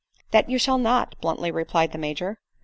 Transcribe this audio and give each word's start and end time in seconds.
"That 0.31 0.49
you 0.49 0.57
shall 0.57 0.79
not," 0.79 1.13
bluntly 1.21 1.51
replied 1.51 1.91
the 1.91 1.99
Major. 1.99 2.39